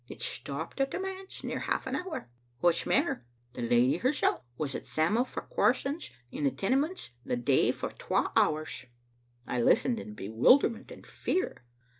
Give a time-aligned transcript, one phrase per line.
[0.09, 2.27] It stopped at the manse near half an hour.
[2.59, 7.91] What's mair, the lady hersel' was at Sam'l Farquharson's in the Tenements the day for
[7.91, 8.85] twa hours."
[9.47, 11.63] I listened in bewilderment and fear.